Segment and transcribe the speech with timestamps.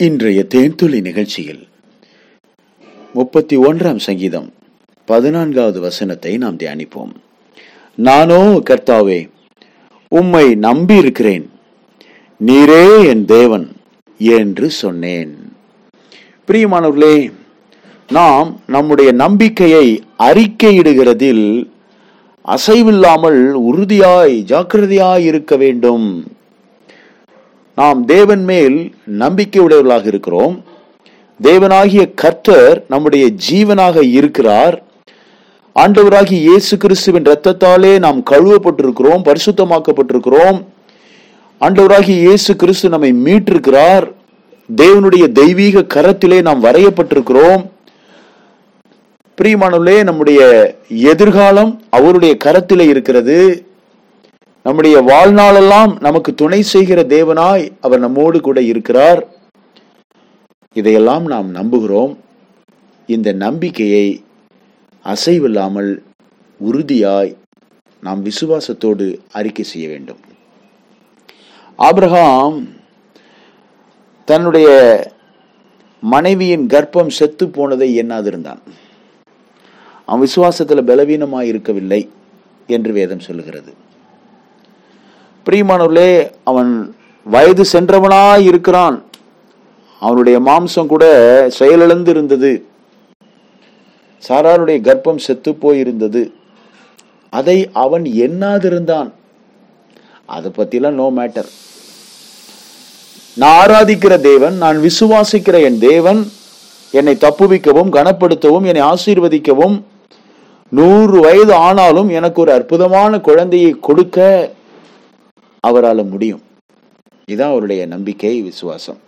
[0.00, 1.68] இன்றைய தேன்துளி நிகழ்ச்சியில்
[3.12, 4.52] முப்பத்தி ஒன்றாம் சங்கீதம்
[5.04, 7.12] பதினான்காவது வசனத்தை நாம் தியானிப்போம்.
[7.94, 9.28] நானோ கர்த்தாவே
[10.08, 11.50] உம்மை நம்பி இருக்கிறேன்
[12.40, 13.76] நீரே என் தேவன்
[14.18, 15.54] என்று சொன்னேன்.
[16.48, 17.32] பிரியமானவர்களே
[18.08, 21.70] நாம் நம்முடைய நம்பிக்கையை அறிக்கையிடுகிறதில்
[22.44, 26.33] அசைவில்லாமல் உறுதியாய் ஜாக்கிரதையாய் இருக்க வேண்டும்.
[27.74, 30.64] நாம் தேவன் மேல் நம்பிக்கை உடையவர்களாக இருக்கிறோம்.
[31.42, 34.82] தேவனாகிய கர்த்தர் நம்முடைய ஜீவனாக இருக்கிறார்.
[35.74, 40.64] ஆண்டவராகிய இயேசு கிறிஸ்துவின் ரத்தத்தாலே நாம் கழுவப்பட்டிருக்கிறோம் பரிசுத்தமாக்கப்பட்டிருக்கிறோம்.
[41.60, 44.10] ஆண்டவராகிய இயேசு கிறிஸ்து நம்மை மீட்டிருக்கிறார்.
[44.76, 47.62] தேவனுடைய தெய்வீக கரத்திலே நாம் வரையப்பட்டிருக்கிறோம்.
[49.38, 50.40] பிரியமானவர்களே நம்முடைய
[50.88, 53.66] எதிர்காலம் அவருடைய கரத்திலே இருக்கிறது.
[54.66, 59.28] நம்முடைய வாழ்நாளெல்லாம் நமக்கு துணை செய்கிற தேவனாய் அவர் நம்மோடு கூட இருக்கிறார்.
[60.72, 62.16] இதையெல்லாம் நாம் நம்புகிறோம்.
[63.06, 64.24] இந்த நம்பிக்கையை
[65.04, 66.02] அசைவில்லாமல்
[66.60, 67.36] உறுதியாய்
[68.00, 70.18] நாம் விசுவாசத்தோடு அறிக்கை செய்ய வேண்டும்.
[71.78, 72.58] ஆப்ரஹாம்
[74.24, 74.68] தன்னுடைய
[76.00, 78.62] மனைவியின் கர்ப்பம் செத்து போனதை எண்ணாதிருந்தான்.
[80.06, 82.08] அவன் விசுவாசத்தில் பலவீனமாக இருக்கவில்லை
[82.66, 83.72] என்று வேதம் சொல்லுகிறது.
[85.46, 86.10] பிரியமானவர்களே
[86.44, 86.70] அவன்
[87.26, 88.96] வயது சென்றவனாய் இருக்கிறான்.
[90.00, 91.04] அவனுடைய மாம்சம் கூட
[91.58, 92.52] செயலிழந்து இருந்தது
[94.28, 96.22] சாராருடைய கர்ப்பம் செத்து போயிருந்தது.
[97.32, 99.10] அதை அவன் எண்ணாதிருந்தான்.
[100.24, 101.50] அதை பத்திலாம் நோ மேட்டர்
[103.36, 106.20] நான் ஆராதிக்கிற தேவன் நான் விசுவாசிக்கிற என் தேவன்
[106.90, 109.76] என்னை தப்புவிக்கவும் கனப்படுத்தவும் என்னை ஆசீர்வதிக்கவும்
[110.72, 114.18] நூறு வயது ஆனாலும் எனக்கு ஒரு அற்புதமான குழந்தையை கொடுக்க
[115.68, 116.42] அவரால் முடியும்.
[117.26, 118.98] இதுதான் அவருடைய நம்பிக்கை விசுவாசம்.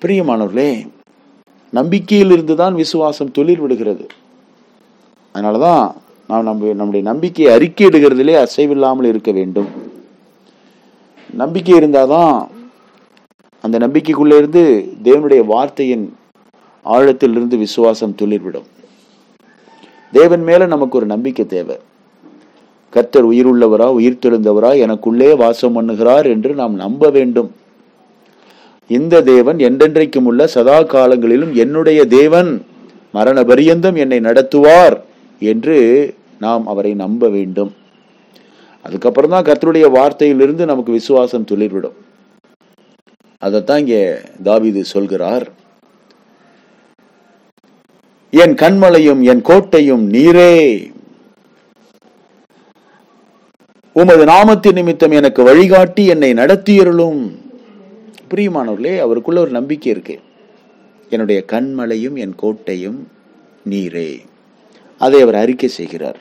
[0.00, 0.70] பிரியமானவர்களே
[1.70, 4.06] நம்பிக்கையில் இருந்துதான் விசுவாசம் தொழில் விடுகிறது.
[5.34, 5.94] அதனாலதான்
[6.28, 9.70] நாம் நம்ம நம்முடைய நம்பிக்கையை அறிக்கையிடுகிறதுலே அசைவில்லாமல் இருக்க வேண்டும்.
[11.34, 12.48] நம்பிக்கை இருந்தாதான்
[13.62, 14.62] அந்த நம்பிக்கைக்குள்ளே இருந்து
[15.02, 16.06] தேவனுடைய வார்த்தையின்
[16.84, 18.68] ஆழத்திலிருந்து விசுவாசம் துளிர்விடும்
[20.12, 21.76] தேவன் மேல நமக்கு ஒரு நம்பிக்கை தேவை.
[22.94, 27.50] கர்த்தர் உயிருள்ளவரா உயிர் தெழுந்தவரா எனக்குள்ளே வாசம் பண்ணுகிறார் என்று நாம் நம்ப வேண்டும்.
[28.90, 32.50] இந்த தேவன் என்றென்றைக்கும் உள்ள சதா காலங்களிலும் என்னுடைய தேவன்
[33.16, 34.96] மரண பரியந்தம் என்னை நடத்துவார்
[35.52, 35.76] என்று
[36.44, 37.70] நாம் அவரை நம்ப வேண்டும்.
[38.84, 41.96] அதுக்கப்புறம் தான் கர்த்தருடைய வார்த்தையிலிருந்து நமக்கு விசுவாசம் துளிர்விடும்.
[43.46, 44.02] அதைத்தான் இங்கே
[44.46, 45.46] தாவிது சொல்கிறார்.
[48.42, 50.52] என் கண்மலையும் என் கோட்டையும் நீரே
[53.92, 57.34] உமது நாமத்தின் நிமித்தம் எனக்கு வழிகாட்டி என்னை நடத்தியருளும்.
[58.30, 60.20] பிரியமானவர்களே அவருக்குள்ள ஒரு நம்பிக்கை இருக்கு.
[61.10, 63.08] என்னுடைய கண்மலையும் என் கோட்டையும்
[63.70, 64.20] நீரே.
[64.98, 66.16] அதை அவர் அறிக்கை செய்கிறார்.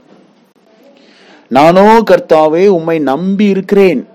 [1.47, 4.07] நானோ கர்த்தாவே உம்மை நம்பி இருக்கிறேன்.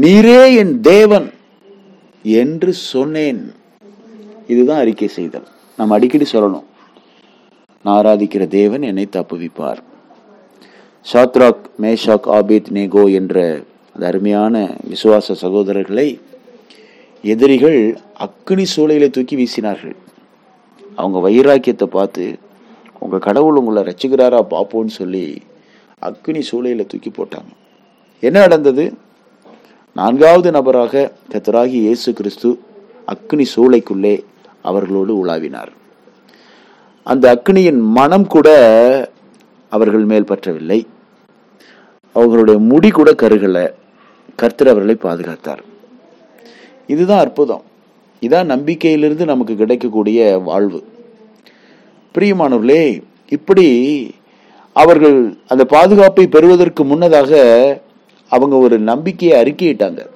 [0.00, 1.32] நீரே என் தேவன்
[2.22, 3.52] என்று சொன்னேன்.
[4.46, 5.46] இதுதான் அறிக்கை செய்தல்.
[5.76, 6.64] நம்ம அடிக்கடி சொல்லணும்
[7.82, 9.86] நான் ஆராதிக்கிற தேவன் என்னை தப்புவிப்பார்.
[11.04, 13.36] சாத்ராக் மேஷாக் ஆபேத் நேகோ என்ற
[13.94, 14.54] அந்த அருமையான
[14.90, 16.08] விசுவாச சகோதரர்களை
[17.22, 17.78] எதிரிகள்
[18.24, 19.96] அக்னி சூளையில தூக்கி வீசினார்கள்.
[20.96, 22.38] அவங்க வைராக்கியத்தை பார்த்து
[22.98, 25.42] உங்க கடவுள் உங்களை ரசிக்கிறாரா பார்ப்போன்னு சொல்லி
[26.02, 27.50] அக்னி சூளையில தூக்கி போட்டாங்க.
[28.20, 28.84] என்ன நடந்தது?
[29.92, 32.60] நான்காவது நபராக கத்தராகி இயேசு கிறிஸ்து
[33.14, 34.14] அக்னி சூளைக்குள்ளே
[34.62, 35.72] அவர்களோடு உலாவினார்.
[37.02, 38.48] அந்த அக்னியின் மனம் கூட
[39.68, 40.86] அவர்கள் மேல் பற்றவில்லை.
[42.12, 43.72] அவர்களுடைய முடி கூட கருகலை.
[44.36, 45.58] கர்த்தர் அவர்களை பாதுகாத்தார்.
[46.86, 47.62] இதுதான் அற்புதம்.
[48.20, 50.84] இதான் நம்பிக்கையிலிருந்து நமக்கு கிடைக்கக்கூடிய வாழ்வு.
[52.14, 53.68] பிரியமானவர்களே இப்படி
[54.72, 57.40] அவர்கள் அந்த பாதுகாப்பை பெறுவதற்கு முன்னதாக
[58.28, 60.06] அவங்க ஒரு நம்பிக்கையை அறிக்கையிட்டாங்க.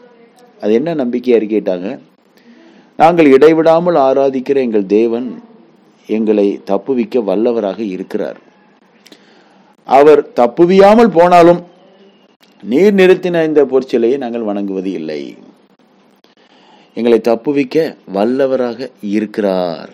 [0.60, 1.98] அது என்ன நம்பிக்கையை அறிக்கையிட்டாங்க?
[2.96, 5.42] நாங்கள் இடைவிடாமல் ஆராதிக்கிற எங்கள் தேவன்
[6.06, 8.50] எங்களை தப்புவிக்க வல்லவராக இருக்கிறார்.
[9.84, 11.60] அவர் தப்புவியாமல் போனாலும்
[12.62, 15.36] நீர் நிறுத்தின இந்த பொற்சிலையை நாங்கள் வணங்குவது இல்லை
[16.94, 19.90] எங்களை தப்புவிக்க வல்லவராக இருக்கிறார்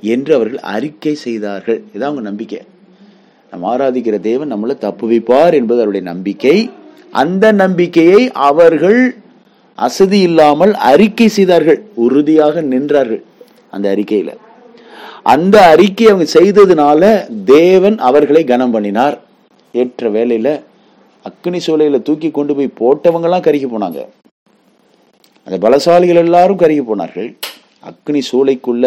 [0.00, 1.84] என்று அவர்கள் அறிக்கை செய்தார்கள்.
[1.94, 2.60] இதான் அவங்க நம்பிக்கை.
[3.50, 6.70] நம்ம ஆராதிக்கிற தேவன் நம்மளை தப்புவிப்பார் என்பது அவருடைய நம்பிக்கை.
[7.10, 9.16] அந்த நம்பிக்கையை அவர்கள்
[9.74, 11.82] அசதி இல்லாமல் அறிக்கை செய்தார்கள்.
[11.94, 13.22] உறுதியாக நின்றார்கள்
[13.70, 14.34] அந்த அறிக்கையில்.
[15.22, 17.02] அந்த அறிக்கை அவங்க செய்ததுனால
[17.44, 19.16] தேவன் அவர்களை கனம் பண்ணினார்.
[19.72, 20.48] ஏற்ற வேலையில
[21.28, 24.00] அக்னி சூளையில தூக்கி கொண்டு போய் போட்டவங்க எல்லாம் கருகி போனாங்க.
[25.46, 27.30] அந்த பலசாலிகள் எல்லாரும் கருகி போனார்கள்.
[27.90, 28.86] அக்னி சூளைக்குள்ள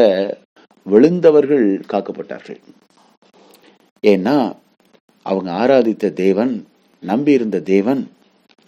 [0.92, 2.60] விழுந்தவர்கள் காக்கப்பட்டார்கள்.
[4.04, 4.38] ஏன்னா
[5.30, 6.54] அவங்க ஆராதித்த தேவன்
[7.00, 8.02] நம்பி இருந்த தேவன்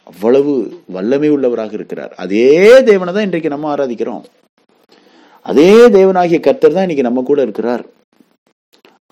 [0.03, 0.53] அவ்வளவு
[0.95, 2.13] வல்லமை உள்ளவராக இருக்கிறார்.
[2.23, 4.23] அதே தேவனை தான் இன்றைக்கு நம்ம ஆராதிக்கிறோம்.
[5.49, 7.83] அதே தேவனாகிய கர்த்தர் தான் இன்னைக்கு நம்ம கூட இருக்கிறார்.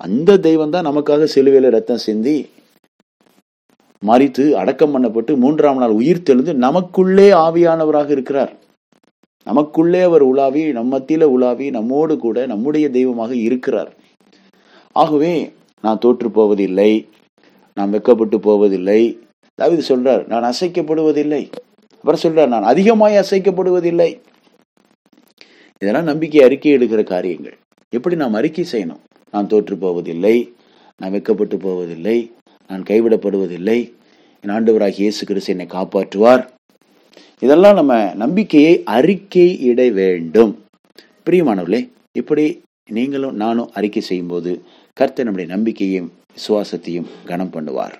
[0.05, 2.37] அந்த தெய்வம் தான் நமக்காக சிலுவையில ரத்தம் சிந்தி
[4.09, 8.51] மறித்து அடக்கம் பண்ணப்பட்டு மூன்றாம் நாள் உயிர் தெளிந்து நமக்குள்ளே ஆவியானவராக இருக்கிறார்.
[9.47, 13.91] நமக்குள்ளே அவர் உலாவி நம் மத்தியில உலாவி நம்மோடு கூட நம்முடைய தெய்வமாக இருக்கிறார்.
[15.01, 15.33] ஆகவே
[15.85, 16.91] நான் தோற்று போவதில்லை
[17.77, 19.01] நான் வெக்கப்பட்டு போவதில்லை.
[19.59, 21.43] தாவீது சொல்றார் நான் அசைக்கப்படுவதில்லை.
[22.03, 24.09] அப்புறம் சொல்றார் நான் அதிகமாய் அசைக்கப்படுவதில்லை.
[25.81, 27.57] இதெல்லாம் நம்பிக்கை அறிக்கை எடுக்கிற காரியங்கள்.
[27.89, 29.01] எப்படி நாம் அறிக்கை செய்யணும்?
[29.33, 30.35] நான் தோற்று போவதில்லை
[30.99, 32.17] நான் வெக்கப்பட்டு போவதில்லை
[32.69, 33.79] நான் கைவிடப்படுவதில்லை
[34.43, 36.43] என் ஆண்டவராக இயேசு கிறிஸ்து என்னை காப்பாற்றுவார்.
[37.39, 37.93] இதெல்லாம் நம்ம
[38.23, 40.53] நம்பிக்கையை அறிக்கை இட வேண்டும்.
[41.25, 41.81] பிரியமானவர்களே
[42.13, 42.45] இப்படி
[42.97, 44.51] நீங்களும் நானும் அறிக்கை செய்யும்போது
[44.93, 47.95] கர்த்தர் நம்முடைய நம்பிக்கையும் விசுவாசத்தையும் கனம் பண்ணுவார்.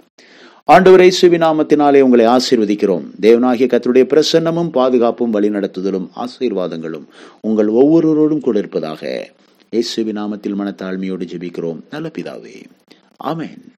[0.67, 3.03] ஆண்டவரை சுவிநாமத்தினாலே உங்களை ஆசீர்வதிக்கிறோம்.
[3.21, 7.05] தேவனாகிய கத்தருடைய பிரசன்னமும் பாதுகாப்பும் வழிநடத்துதலும் ஆசீர்வாதங்களும்
[7.41, 9.29] உங்கள் ஒவ்வொருவரோடும் கூட இருப்பதாக
[9.69, 11.79] இயேசுவின் நாமத்தில் மனத்தாழ்மையோடு ஜெபிக்கிறோம்.
[11.89, 12.63] நல்ல பிதாவே.
[13.23, 13.76] ஆமேன்.